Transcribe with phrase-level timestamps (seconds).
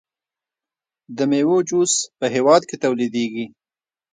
[1.17, 3.45] د میوو جوس په هیواد کې تولیدیږي.